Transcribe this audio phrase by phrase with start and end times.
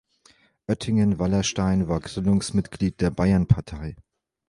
[0.67, 3.95] Oettingen-Wallerstein war Gründungsmitglied der Bayernpartei.